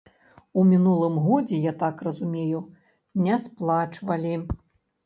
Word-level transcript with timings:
У 0.61 0.63
мінулым 0.69 1.19
годзе, 1.25 1.59
я 1.67 1.73
так 1.83 2.03
разумею, 2.09 2.63
не 3.29 3.35
сплачвалі. 3.47 4.35